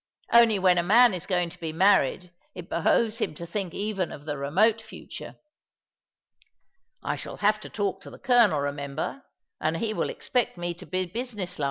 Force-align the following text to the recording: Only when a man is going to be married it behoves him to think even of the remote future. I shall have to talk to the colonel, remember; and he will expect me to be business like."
Only 0.33 0.57
when 0.57 0.79
a 0.79 0.83
man 0.83 1.13
is 1.13 1.27
going 1.27 1.51
to 1.51 1.59
be 1.59 1.71
married 1.71 2.31
it 2.55 2.67
behoves 2.69 3.19
him 3.19 3.35
to 3.35 3.45
think 3.45 3.71
even 3.75 4.11
of 4.11 4.25
the 4.25 4.35
remote 4.35 4.81
future. 4.81 5.35
I 7.03 7.15
shall 7.15 7.37
have 7.37 7.59
to 7.59 7.69
talk 7.69 8.01
to 8.01 8.09
the 8.09 8.17
colonel, 8.17 8.61
remember; 8.61 9.21
and 9.59 9.77
he 9.77 9.93
will 9.93 10.09
expect 10.09 10.57
me 10.57 10.73
to 10.73 10.87
be 10.87 11.05
business 11.05 11.59
like." 11.59 11.59